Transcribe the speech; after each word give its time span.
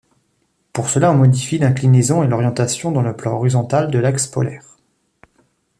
Pour 0.73 0.89
cela, 0.89 1.11
on 1.11 1.17
modifie 1.17 1.59
l'inclinaison 1.59 2.23
et 2.23 2.27
l'orientation 2.27 2.91
dans 2.91 3.03
le 3.03 3.15
plan 3.15 3.33
horizontal 3.35 3.91
de 3.91 3.99
l'axe 3.99 4.25
polaire. 4.25 4.79